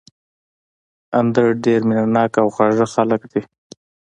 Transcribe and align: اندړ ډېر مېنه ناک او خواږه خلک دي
اندړ 1.19 1.47
ډېر 1.65 1.79
مېنه 1.87 2.05
ناک 2.15 2.33
او 2.41 2.47
خواږه 2.53 2.85
خلک 2.93 3.21
دي 3.31 3.41